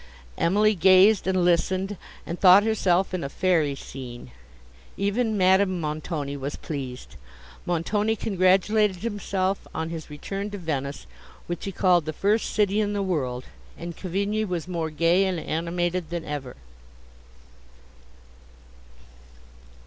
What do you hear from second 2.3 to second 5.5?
thought herself in a fairy scene; even